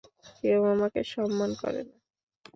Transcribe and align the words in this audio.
কেউ 0.35 0.61
আমাকে 0.73 0.99
সম্মান 1.13 1.51
করে 1.61 1.81
না। 1.83 1.95